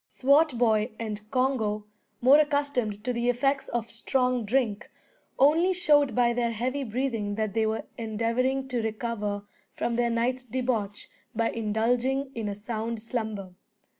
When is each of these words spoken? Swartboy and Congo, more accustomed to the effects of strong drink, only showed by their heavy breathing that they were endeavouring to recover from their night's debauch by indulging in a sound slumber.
Swartboy 0.07 0.89
and 0.97 1.29
Congo, 1.29 1.85
more 2.21 2.39
accustomed 2.39 3.03
to 3.03 3.13
the 3.13 3.29
effects 3.29 3.67
of 3.67 3.91
strong 3.91 4.45
drink, 4.45 4.89
only 5.37 5.73
showed 5.73 6.15
by 6.15 6.33
their 6.33 6.49
heavy 6.49 6.83
breathing 6.83 7.35
that 7.35 7.53
they 7.53 7.67
were 7.67 7.83
endeavouring 7.99 8.67
to 8.69 8.81
recover 8.81 9.43
from 9.75 9.97
their 9.97 10.09
night's 10.09 10.43
debauch 10.43 11.07
by 11.35 11.51
indulging 11.51 12.31
in 12.33 12.49
a 12.49 12.55
sound 12.55 12.99
slumber. 12.99 13.53